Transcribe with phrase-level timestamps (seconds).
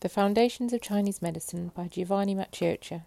[0.00, 3.02] The Foundations of Chinese Medicine by Giovanni Maciocia.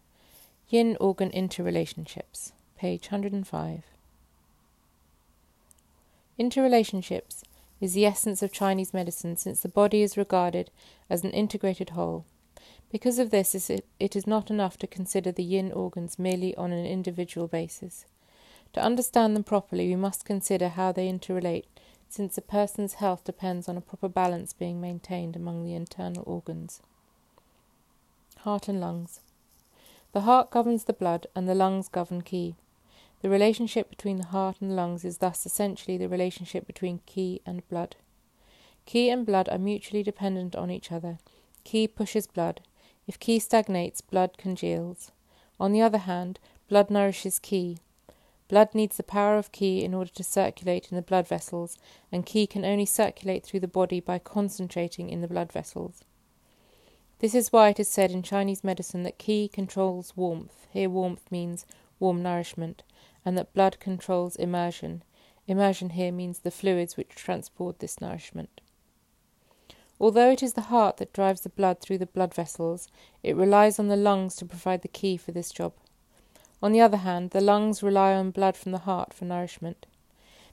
[0.69, 3.81] Yin Organ Interrelationships, page 105.
[6.39, 7.41] Interrelationships
[7.81, 10.69] is the essence of Chinese medicine since the body is regarded
[11.09, 12.25] as an integrated whole.
[12.91, 16.85] Because of this, it is not enough to consider the yin organs merely on an
[16.85, 18.05] individual basis.
[18.73, 21.65] To understand them properly, we must consider how they interrelate
[22.07, 26.79] since a person's health depends on a proper balance being maintained among the internal organs.
[28.43, 29.21] Heart and lungs.
[30.11, 32.55] The heart governs the blood, and the lungs govern qi.
[33.21, 37.39] The relationship between the heart and the lungs is thus essentially the relationship between qi
[37.45, 37.95] and blood.
[38.85, 41.19] Qi and blood are mutually dependent on each other.
[41.63, 42.59] Qi pushes blood.
[43.07, 45.13] If qi stagnates, blood congeals.
[45.57, 47.77] On the other hand, blood nourishes qi.
[48.49, 51.77] Blood needs the power of qi in order to circulate in the blood vessels,
[52.11, 56.03] and qi can only circulate through the body by concentrating in the blood vessels.
[57.23, 61.31] This is why it is said in Chinese medicine that qi controls warmth, here warmth
[61.31, 61.65] means
[61.97, 62.83] warm nourishment,
[63.23, 65.03] and that blood controls immersion.
[65.47, 68.59] Immersion here means the fluids which transport this nourishment.
[70.01, 72.89] Although it is the heart that drives the blood through the blood vessels,
[73.23, 75.71] it relies on the lungs to provide the qi for this job.
[76.61, 79.85] On the other hand, the lungs rely on blood from the heart for nourishment.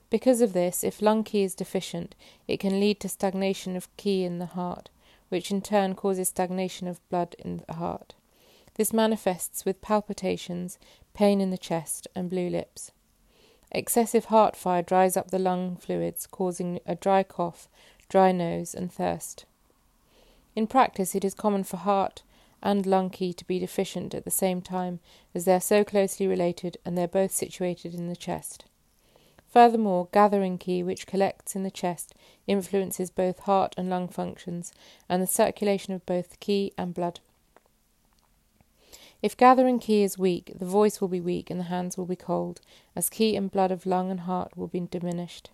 [0.09, 2.15] Because of this, if lung qi is deficient,
[2.47, 4.89] it can lead to stagnation of qi in the heart,
[5.31, 8.15] which in turn causes stagnation of blood in the heart.
[8.75, 10.77] This manifests with palpitations,
[11.13, 12.91] pain in the chest, and blue lips.
[13.71, 17.69] Excessive heart fire dries up the lung fluids, causing a dry cough,
[18.09, 19.45] dry nose, and thirst.
[20.55, 22.23] In practice, it is common for heart
[22.61, 24.99] and lung qi to be deficient at the same time,
[25.33, 28.65] as they are so closely related and they are both situated in the chest.
[29.51, 32.15] Furthermore, gathering qi, which collects in the chest,
[32.47, 34.71] influences both heart and lung functions
[35.09, 37.19] and the circulation of both qi and blood.
[39.21, 42.15] If gathering qi is weak, the voice will be weak and the hands will be
[42.15, 42.61] cold,
[42.95, 45.49] as qi and blood of lung and heart will be diminished.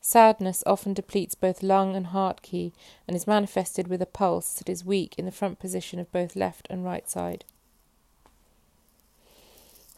[0.00, 2.72] Sadness often depletes both lung and heart qi
[3.06, 6.36] and is manifested with a pulse that is weak in the front position of both
[6.36, 7.44] left and right side.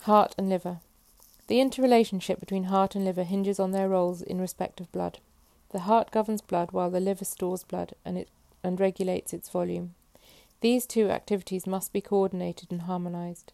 [0.00, 0.80] Heart and liver.
[1.48, 5.18] The interrelationship between heart and liver hinges on their roles in respect of blood.
[5.70, 8.28] The heart governs blood while the liver stores blood and, it,
[8.62, 9.94] and regulates its volume.
[10.60, 13.52] These two activities must be coordinated and harmonized.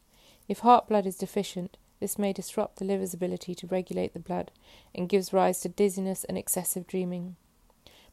[0.48, 4.50] If heart blood is deficient, this may disrupt the liver's ability to regulate the blood
[4.92, 7.36] and gives rise to dizziness and excessive dreaming.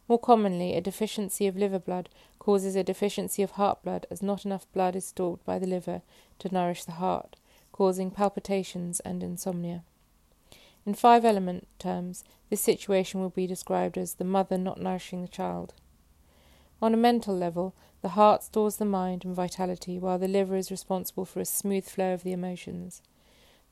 [0.08, 4.46] More commonly, a deficiency of liver blood causes a deficiency of heart blood as not
[4.46, 6.04] enough blood is stored by the liver
[6.40, 7.36] to nourish the heart,
[7.82, 9.84] causing palpitations and insomnia.
[10.86, 15.28] In five element terms, this situation will be described as the mother not nourishing the
[15.28, 15.74] child.
[16.80, 20.70] On a mental level, the heart stores the mind and vitality, while the liver is
[20.70, 23.02] responsible for a smooth flow of the emotions.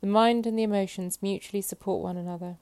[0.01, 2.57] The mind and the emotions mutually support one another.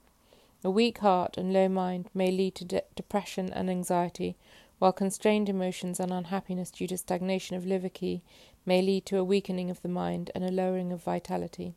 [0.66, 4.36] A weak heart and low mind may lead to de- depression and anxiety,
[4.80, 8.22] while constrained emotions and unhappiness due to stagnation of liver qi
[8.66, 11.76] may lead to a weakening of the mind and a lowering of vitality.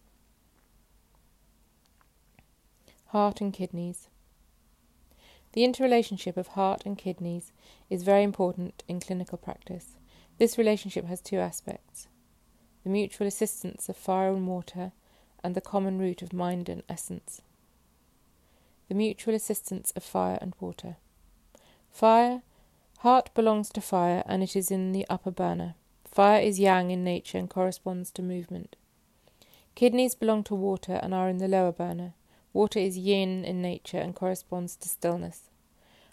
[3.06, 4.09] Heart and kidneys.
[5.53, 7.53] The interrelationship of heart and kidneys
[7.88, 9.97] is very important in clinical practice.
[10.38, 12.09] This relationship has two aspects
[12.82, 14.93] the mutual assistance of fire and water
[15.44, 17.43] and the common root of mind and essence.
[18.88, 20.97] The mutual assistance of fire and water.
[21.91, 22.43] Fire,
[23.00, 25.75] heart belongs to fire and it is in the upper burner.
[26.05, 28.77] Fire is yang in nature and corresponds to movement.
[29.75, 32.12] Kidneys belong to water and are in the lower burner.
[32.53, 35.49] Water is yin in nature and corresponds to stillness.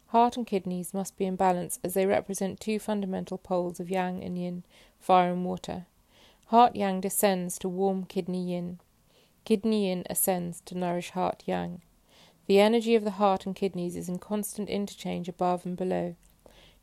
[0.08, 4.24] Heart and kidneys must be in balance as they represent two fundamental poles of yang
[4.24, 4.64] and yin,
[4.98, 5.88] fire and water.
[6.46, 8.80] Heart yang descends to warm kidney yin.
[9.44, 11.81] Kidney yin ascends to nourish heart yang.
[12.46, 16.16] The energy of the heart and kidneys is in constant interchange above and below.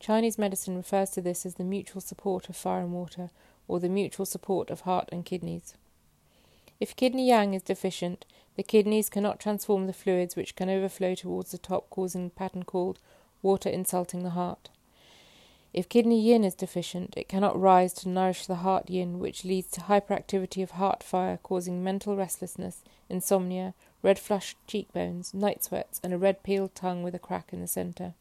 [0.01, 3.31] Chinese medicine refers to this as the mutual support of fire and water,
[3.67, 5.75] or the mutual support of heart and kidneys.
[6.81, 8.27] If kidney yang is deficient,
[8.57, 12.65] the kidneys cannot transform the fluids which can overflow towards the top, causing a pattern
[12.65, 12.99] called
[13.43, 14.71] water insulting the heart.
[15.73, 19.73] If kidney yin is deficient, it cannot rise to nourish the heart yin, which leads
[19.73, 26.13] to hyperactivity of heart fire, causing mental restlessness, insomnia, red flushed cheekbones, night sweats, and
[26.13, 28.15] a red peeled tongue with a crack in the centre.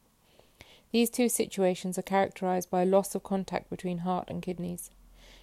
[0.93, 4.91] These two situations are characterized by a loss of contact between heart and kidneys.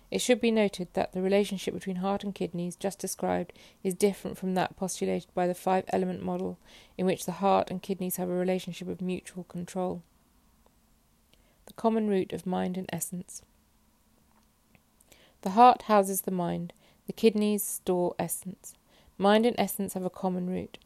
[0.09, 3.53] It should be noted that the relationship between heart and kidneys, just described,
[3.83, 6.57] is different from that postulated by the five element model,
[6.97, 10.03] in which the heart and kidneys have a relationship of mutual control
[11.67, 13.43] the common root of mind and essence.
[15.43, 16.73] The heart houses the mind,
[17.07, 18.75] the kidneys store essence.
[19.19, 20.79] Mind and essence have a common root.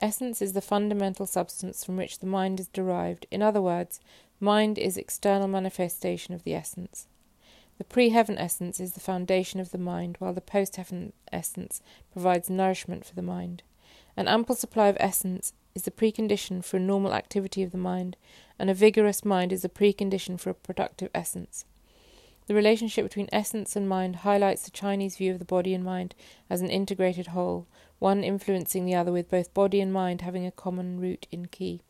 [0.00, 3.26] Essence is the fundamental substance from which the mind is derived.
[3.30, 4.00] In other words,
[4.40, 7.06] mind is external manifestation of the essence.
[7.78, 11.82] The pre heaven essence is the foundation of the mind, while the post heaven essence
[12.12, 13.62] provides nourishment for the mind.
[14.16, 18.16] An ample supply of essence is the precondition for a normal activity of the mind,
[18.58, 21.64] and a vigorous mind is a precondition for a productive essence.
[22.52, 26.14] The relationship between essence and mind highlights the Chinese view of the body and mind
[26.50, 27.66] as an integrated whole,
[27.98, 31.80] one influencing the other with both body and mind having a common root in qi.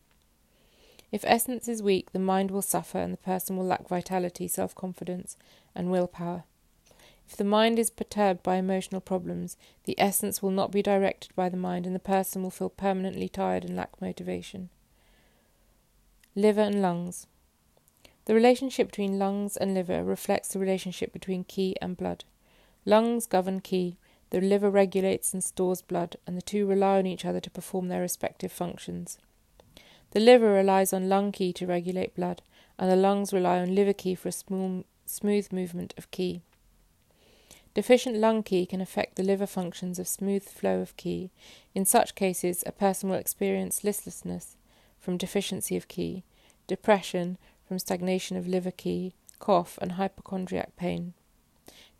[1.10, 4.72] If essence is weak, the mind will suffer and the person will lack vitality, self
[4.72, 5.36] confidence,
[5.74, 6.44] and willpower.
[7.28, 11.48] If the mind is perturbed by emotional problems, the essence will not be directed by
[11.48, 14.68] the mind and the person will feel permanently tired and lack motivation.
[16.36, 17.26] Liver and lungs.
[18.24, 22.24] The relationship between lungs and liver reflects the relationship between qi and blood.
[22.84, 23.96] Lungs govern qi,
[24.30, 27.88] the liver regulates and stores blood, and the two rely on each other to perform
[27.88, 29.18] their respective functions.
[30.12, 32.42] The liver relies on lung qi to regulate blood,
[32.78, 36.42] and the lungs rely on liver qi for a smooth movement of qi.
[37.74, 41.30] Deficient lung qi can affect the liver functions of smooth flow of qi.
[41.74, 44.56] In such cases, a person will experience listlessness
[45.00, 46.22] from deficiency of qi,
[46.66, 47.38] depression
[47.72, 51.14] from stagnation of liver qi, cough, and hypochondriac pain.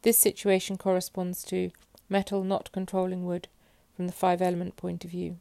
[0.03, 1.71] This situation corresponds to
[2.11, 3.49] metal not controlling wood
[3.97, 5.39] from the five element point of view.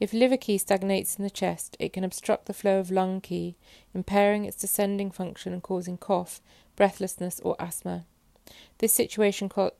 [0.00, 3.56] If liver qi stagnates in the chest, it can obstruct the flow of lung qi,
[3.92, 6.40] impairing its descending function and causing cough,
[6.74, 8.06] breathlessness, or asthma.
[8.78, 9.72] This situation co-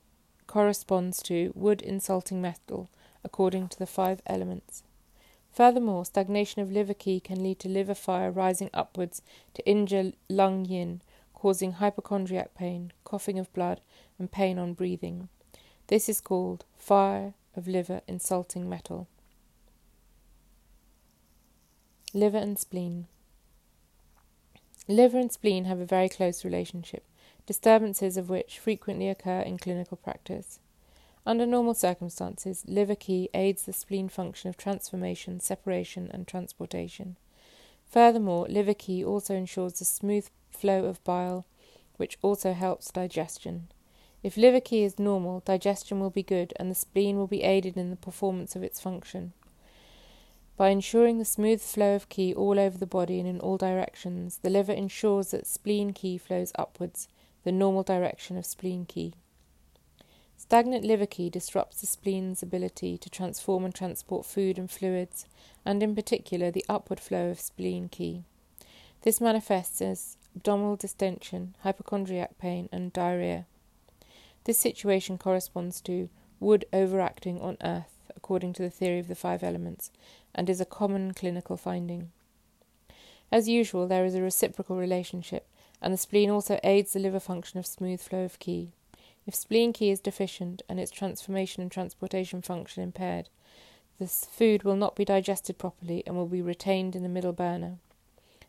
[0.46, 2.90] corresponds to wood insulting metal,
[3.24, 4.82] according to the five elements.
[5.58, 9.22] Furthermore, stagnation of liver qi can lead to liver fire rising upwards
[9.54, 11.02] to injure lung yin,
[11.34, 13.80] causing hypochondriac pain, coughing of blood,
[14.20, 15.28] and pain on breathing.
[15.88, 19.08] This is called fire of liver insulting metal.
[22.14, 23.08] Liver and spleen.
[24.86, 27.04] Liver and spleen have a very close relationship,
[27.46, 30.60] disturbances of which frequently occur in clinical practice.
[31.26, 37.16] Under normal circumstances, liver qi aids the spleen function of transformation, separation, and transportation.
[37.86, 41.44] Furthermore, liver qi also ensures the smooth flow of bile,
[41.96, 43.68] which also helps digestion.
[44.22, 47.76] If liver qi is normal, digestion will be good and the spleen will be aided
[47.76, 49.32] in the performance of its function.
[50.56, 54.38] By ensuring the smooth flow of qi all over the body and in all directions,
[54.38, 57.08] the liver ensures that spleen qi flows upwards,
[57.44, 59.12] the normal direction of spleen qi.
[60.48, 65.26] Stagnant liver qi disrupts the spleen's ability to transform and transport food and fluids,
[65.62, 68.22] and in particular the upward flow of spleen qi.
[69.02, 73.44] This manifests as abdominal distension, hypochondriac pain, and diarrhea.
[74.44, 76.08] This situation corresponds to
[76.40, 79.90] wood overacting on earth, according to the theory of the five elements,
[80.34, 82.10] and is a common clinical finding.
[83.30, 85.46] As usual, there is a reciprocal relationship,
[85.82, 88.68] and the spleen also aids the liver function of smooth flow of qi.
[89.28, 93.28] If spleen qi is deficient and its transformation and transportation function impaired,
[93.98, 97.76] the food will not be digested properly and will be retained in the middle burner.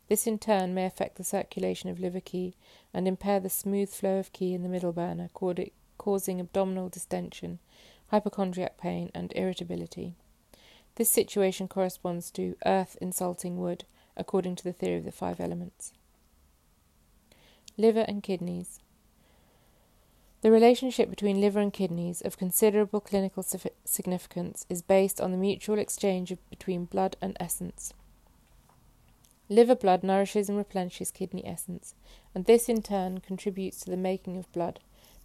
[0.07, 2.54] This in turn may affect the circulation of liver qi
[2.94, 5.30] and impair the smooth flow of qi in the middle burner,
[5.97, 7.59] causing abdominal distension,
[8.07, 10.13] hypochondriac pain, and irritability.
[10.95, 13.83] This situation corresponds to earth insulting wood,
[14.15, 15.92] according to the theory of the five elements.
[17.75, 18.80] Liver and kidneys.
[20.41, 23.43] The relationship between liver and kidneys, of considerable clinical
[23.83, 27.93] significance, is based on the mutual exchange between blood and essence.
[29.49, 31.93] Liver blood nourishes and replenishes kidney essence,
[32.33, 34.79] and this in turn contributes to the making of blood,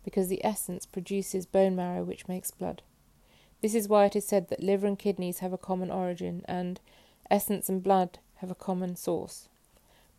[0.04, 2.82] because the essence produces bone marrow which makes blood.
[3.62, 6.80] This is why it is said that liver and kidneys have a common origin, and
[7.30, 9.48] essence and blood have a common source.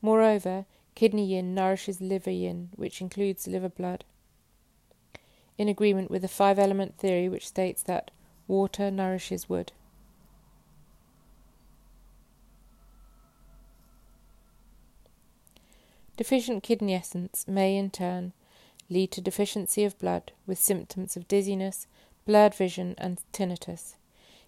[0.02, 4.06] Moreover, kidney yin nourishes liver yin, which includes liver blood
[5.58, 8.12] in agreement with the five element theory, which states that
[8.48, 9.72] water nourishes wood.
[16.18, 18.32] Deficient kidney essence may, in turn,
[18.90, 21.88] lead to deficiency of blood with symptoms of dizziness,
[22.26, 23.96] blurred vision, and tinnitus.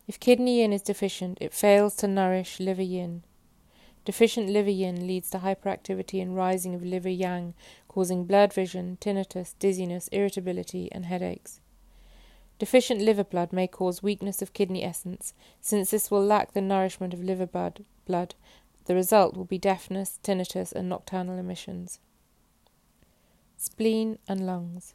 [0.08, 3.24] If kidney yin is deficient, it fails to nourish liver yin.
[4.06, 7.54] Deficient liver yin leads to hyperactivity and rising of liver yang,
[7.98, 11.60] causing blurred vision, tinnitus, dizziness, irritability, and headaches.
[12.60, 17.12] Deficient liver blood may cause weakness of kidney essence, since this will lack the nourishment
[17.12, 18.36] of liver blood.
[18.86, 21.98] The result will be deafness, tinnitus, and nocturnal emissions.
[23.58, 24.94] Spleen and lungs.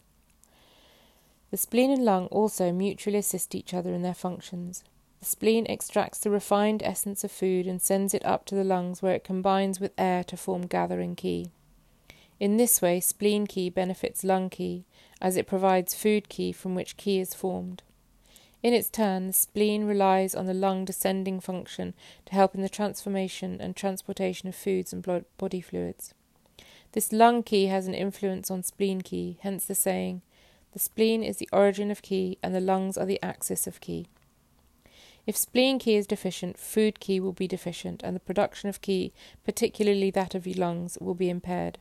[1.50, 4.85] The spleen and lung also mutually assist each other in their functions.
[5.18, 9.02] The spleen extracts the refined essence of food and sends it up to the lungs
[9.02, 11.50] where it combines with air to form gathering qi.
[12.41, 14.85] In this way, spleen qi benefits lung qi
[15.21, 17.83] as it provides food qi from which qi is formed.
[18.62, 21.95] In its turn, the spleen relies on the lung descending function
[22.27, 26.15] to help in the transformation and transportation of foods and body fluids.
[26.93, 30.23] This lung qi has an influence on spleen qi, hence the saying,
[30.73, 34.07] the spleen is the origin of qi, and the lungs are the axis of qi.
[35.27, 39.12] If spleen qi is deficient, food qi will be deficient, and the production of qi,
[39.45, 41.79] particularly that of your lungs, will be impaired.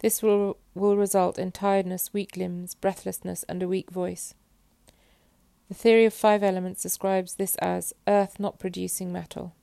[0.00, 4.34] This will, will result in tiredness, weak limbs, breathlessness, and a weak voice.
[5.68, 9.54] The theory of five elements describes this as earth not producing metal.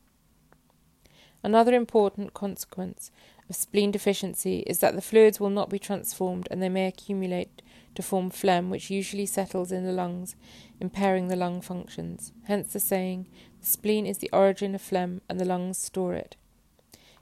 [1.41, 3.11] Another important consequence
[3.49, 7.61] of spleen deficiency is that the fluids will not be transformed and they may accumulate
[7.93, 10.35] to form phlegm, which usually settles in the lungs,
[10.79, 12.33] impairing the lung functions.
[12.45, 13.27] Hence the saying,
[13.59, 16.35] the spleen is the origin of phlegm and the lungs store it.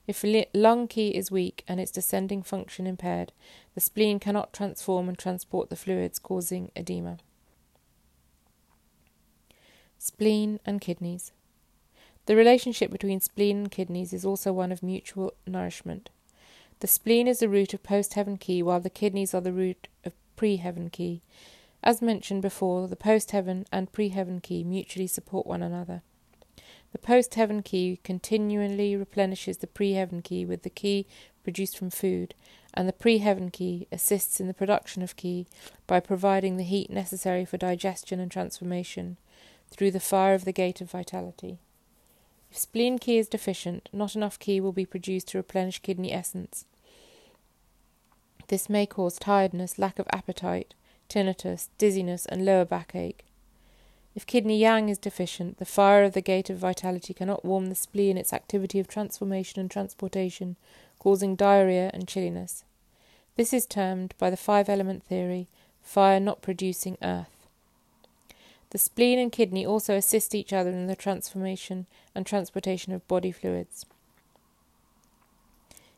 [0.06, 3.32] If lung qi is weak and its descending function impaired,
[3.74, 7.20] the spleen cannot transform and transport the fluids, causing edema.
[9.98, 11.32] Spleen and kidneys.
[12.26, 16.10] The relationship between spleen and kidneys is also one of mutual nourishment.
[16.80, 19.88] The spleen is the root of post heaven qi, while the kidneys are the root
[20.04, 21.22] of pre heaven qi.
[21.82, 26.02] As mentioned before, the post heaven and pre heaven qi mutually support one another.
[26.94, 31.06] The post heaven qi continually replenishes the pre heaven qi with the qi
[31.44, 32.36] produced from food,
[32.74, 35.48] and the pre heaven qi assists in the production of qi
[35.88, 39.18] by providing the heat necessary for digestion and transformation
[39.70, 41.58] through the fire of the gate of vitality.
[42.52, 46.66] If spleen qi is deficient, not enough qi will be produced to replenish kidney essence.
[48.50, 50.76] This may cause tiredness, lack of appetite,
[51.10, 53.26] tinnitus, dizziness, and lower backache.
[54.15, 57.75] If kidney yang is deficient, the fire of the gate of vitality cannot warm the
[57.75, 60.55] spleen in its activity of transformation and transportation,
[61.00, 62.63] causing diarrhea and chilliness.
[63.36, 65.48] This is termed, by the five element theory,
[65.82, 67.48] fire not producing earth.
[68.70, 73.32] The spleen and kidney also assist each other in the transformation and transportation of body
[73.32, 73.86] fluids.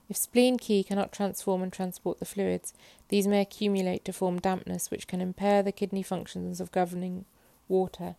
[0.08, 2.74] If spleen qi cannot transform and transport the fluids,
[3.10, 7.26] these may accumulate to form dampness, which can impair the kidney functions of governing
[7.68, 8.16] water,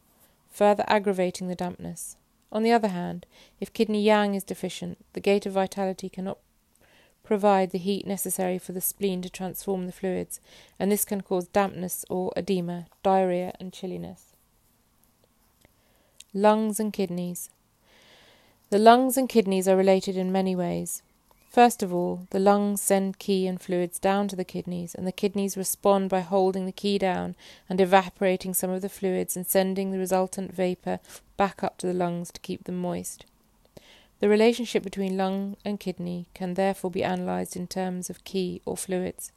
[0.50, 2.16] further aggravating the dampness.
[2.52, 3.26] On the other hand,
[3.60, 6.38] if kidney yang is deficient, the gate of vitality cannot
[7.24, 10.40] provide the heat necessary for the spleen to transform the fluids,
[10.78, 14.36] and this can cause dampness or edema, diarrhea, and chilliness.
[16.32, 17.50] Lungs and kidneys.
[18.70, 21.02] The lungs and kidneys are related in many ways.
[21.56, 25.10] First of all, the lungs send qi and fluids down to the kidneys, and the
[25.10, 27.34] kidneys respond by holding the qi down
[27.66, 31.00] and evaporating some of the fluids and sending the resultant vapour
[31.38, 33.24] back up to the lungs to keep them moist.
[34.20, 38.76] The relationship between lung and kidney can therefore be analysed in terms of qi or
[38.76, 39.32] fluids.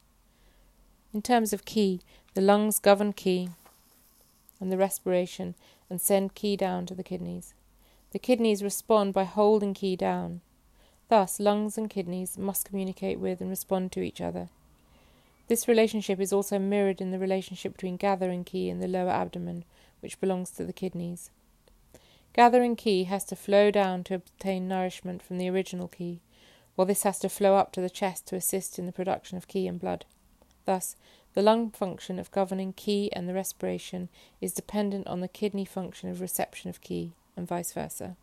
[1.14, 2.02] In terms of qi,
[2.34, 3.52] the lungs govern qi
[4.60, 5.56] and the respiration
[5.90, 7.54] and send qi down to the kidneys.
[8.12, 10.42] The kidneys respond by holding qi down.
[11.10, 14.50] Thus, lungs and kidneys must communicate with and respond to each other.
[15.48, 19.66] This relationship is also mirrored in the relationship between gathering qi and the lower abdomen,
[20.00, 21.32] which belongs to the kidneys.
[22.34, 26.20] Gathering qi has to flow down to obtain nourishment from the original qi,
[26.76, 29.48] while this has to flow up to the chest to assist in the production of
[29.48, 30.06] qi and blood.
[30.66, 30.96] Thus,
[31.34, 36.10] the lung function of governing qi and the respiration is dependent on the kidney function
[36.10, 38.16] of reception of qi, and vice versa.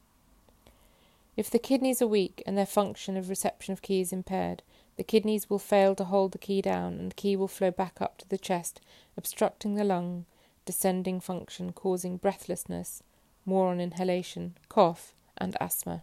[1.37, 4.63] If the kidneys are weak and their function of reception of qi is impaired,
[4.97, 8.01] the kidneys will fail to hold the qi down and the qi will flow back
[8.01, 8.81] up to the chest,
[9.17, 10.25] obstructing the lung
[10.65, 13.03] descending function, causing breathlessness,
[13.45, 16.03] more on inhalation, cough, and asthma.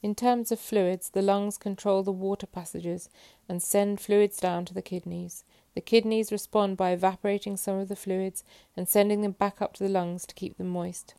[0.00, 3.10] In terms of fluids, the lungs control the water passages
[3.48, 5.44] and send fluids down to the kidneys.
[5.74, 8.44] The kidneys respond by evaporating some of the fluids
[8.76, 11.14] and sending them back up to the lungs to keep them moist.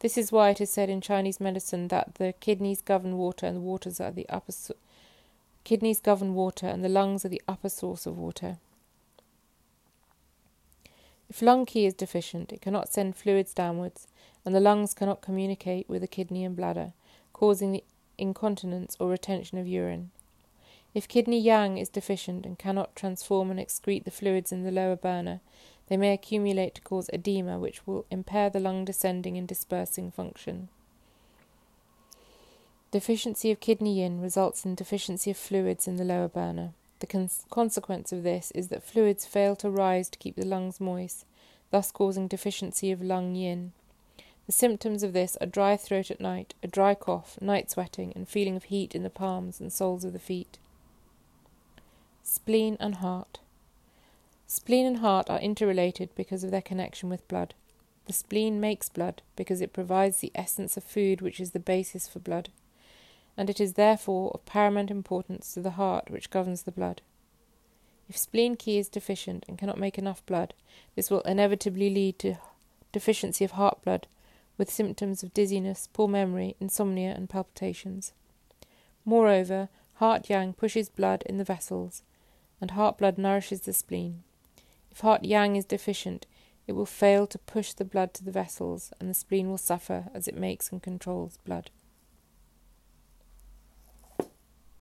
[0.00, 3.56] This is why it is said in Chinese medicine that the kidneys govern water and
[3.56, 4.76] the waters are the upper so-
[5.64, 8.58] kidneys govern water and the lungs are the upper source of water.
[11.28, 14.06] If lung qi is deficient, it cannot send fluids downwards,
[14.44, 16.92] and the lungs cannot communicate with the kidney and bladder,
[17.32, 17.82] causing the
[18.16, 20.12] incontinence or retention of urine.
[20.94, 24.96] If kidney yang is deficient and cannot transform and excrete the fluids in the lower
[24.96, 25.40] burner,
[25.88, 30.68] they may accumulate to cause edema, which will impair the lung descending and dispersing function.
[32.90, 36.72] Deficiency of kidney yin results in deficiency of fluids in the lower burner.
[37.00, 40.80] The cons- consequence of this is that fluids fail to rise to keep the lungs
[40.80, 41.26] moist,
[41.70, 43.72] thus causing deficiency of lung yin.
[44.46, 48.28] The symptoms of this are dry throat at night, a dry cough, night sweating, and
[48.28, 50.58] feeling of heat in the palms and soles of the feet.
[52.22, 53.40] Spleen and heart.
[54.48, 57.54] Spleen and heart are interrelated because of their connection with blood.
[58.06, 62.06] The spleen makes blood because it provides the essence of food which is the basis
[62.06, 62.50] for blood,
[63.36, 67.02] and it is therefore of paramount importance to the heart which governs the blood.
[68.08, 70.54] If spleen qi is deficient and cannot make enough blood,
[70.94, 72.36] this will inevitably lead to
[72.92, 74.06] deficiency of heart blood,
[74.56, 78.12] with symptoms of dizziness, poor memory, insomnia, and palpitations.
[79.04, 82.02] Moreover, heart yang pushes blood in the vessels,
[82.60, 84.22] and heart blood nourishes the spleen.
[84.96, 86.24] If heart yang is deficient,
[86.66, 90.06] it will fail to push the blood to the vessels, and the spleen will suffer
[90.14, 91.70] as it makes and controls blood.